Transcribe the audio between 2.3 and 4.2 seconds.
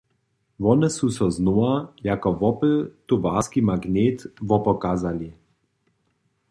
wopytowarski magnet